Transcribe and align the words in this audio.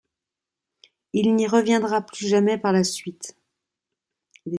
Il 1.13 1.35
n'y 1.35 1.45
reviendra 1.45 2.01
plus 2.01 2.25
jamais 2.27 2.57
par 2.57 2.71
la 2.73 2.83
suite. 2.83 3.37